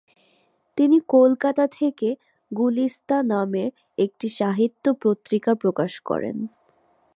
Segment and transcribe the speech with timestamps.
[0.77, 2.09] তিনি কলকাতা থেকে
[2.51, 3.63] গুলিস্তাঁ নামে
[3.97, 6.37] একটি সাহিত্য পত্রিকা প্রকাশ করেন।